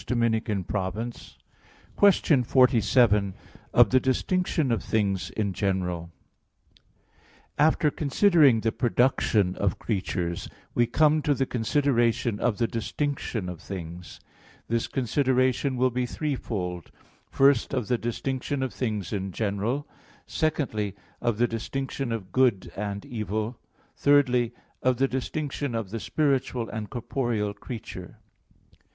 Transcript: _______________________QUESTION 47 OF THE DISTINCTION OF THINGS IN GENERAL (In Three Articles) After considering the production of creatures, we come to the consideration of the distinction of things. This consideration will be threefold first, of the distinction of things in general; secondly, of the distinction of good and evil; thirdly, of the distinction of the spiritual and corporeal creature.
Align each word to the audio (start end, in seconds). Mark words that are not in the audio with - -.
_______________________QUESTION 1.95 2.43
47 2.43 3.33
OF 3.71 3.89
THE 3.91 3.99
DISTINCTION 3.99 4.71
OF 4.71 4.81
THINGS 4.83 5.29
IN 5.29 5.53
GENERAL 5.53 5.99
(In 5.99 6.09
Three 6.09 6.15
Articles) 6.25 7.51
After 7.59 7.91
considering 7.91 8.61
the 8.61 8.71
production 8.71 9.55
of 9.57 9.77
creatures, 9.77 10.49
we 10.73 10.87
come 10.87 11.21
to 11.21 11.35
the 11.35 11.45
consideration 11.45 12.39
of 12.39 12.57
the 12.57 12.65
distinction 12.65 13.47
of 13.47 13.61
things. 13.61 14.19
This 14.67 14.87
consideration 14.87 15.75
will 15.77 15.91
be 15.91 16.07
threefold 16.07 16.89
first, 17.29 17.71
of 17.71 17.87
the 17.87 17.99
distinction 17.99 18.63
of 18.63 18.73
things 18.73 19.13
in 19.13 19.31
general; 19.31 19.87
secondly, 20.25 20.95
of 21.21 21.37
the 21.37 21.47
distinction 21.47 22.11
of 22.11 22.31
good 22.31 22.71
and 22.75 23.05
evil; 23.05 23.59
thirdly, 23.95 24.55
of 24.81 24.97
the 24.97 25.07
distinction 25.07 25.75
of 25.75 25.91
the 25.91 25.99
spiritual 25.99 26.67
and 26.69 26.89
corporeal 26.89 27.53
creature. 27.53 28.17